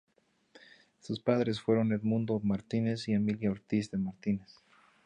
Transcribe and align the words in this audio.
Sus 0.99 1.19
padres 1.19 1.61
fueron 1.61 1.91
Edmundo 1.91 2.39
Martínez 2.39 3.07
y 3.07 3.13
Emilia 3.13 3.51
Ortiz 3.51 3.91
de 3.91 3.99
Martínez. 3.99 4.57